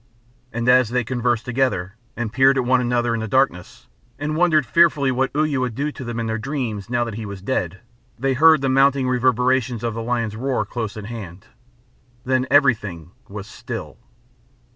And 0.51 0.67
as 0.67 0.89
they 0.89 1.03
conversed 1.03 1.45
together, 1.45 1.93
and 2.17 2.33
peered 2.33 2.57
at 2.57 2.65
one 2.65 2.81
another 2.81 3.13
in 3.13 3.19
the 3.19 3.27
darkness, 3.27 3.85
and 4.17 4.35
wondered 4.35 4.65
fearfully 4.65 5.11
what 5.11 5.29
Uya 5.35 5.59
would 5.59 5.75
do 5.75 5.91
to 5.91 6.03
them 6.03 6.19
in 6.19 6.25
their 6.25 6.39
dreams 6.39 6.89
now 6.89 7.03
that 7.03 7.13
he 7.13 7.23
was 7.27 7.43
dead, 7.43 7.81
they 8.17 8.33
heard 8.33 8.61
the 8.61 8.67
mounting 8.69 9.07
reverberations 9.07 9.83
of 9.83 9.93
the 9.93 10.01
lion's 10.01 10.35
roar 10.35 10.65
close 10.65 10.97
at 10.97 11.05
hand. 11.05 11.45
Then 12.25 12.47
everything 12.49 13.11
was 13.29 13.45
still. 13.45 13.99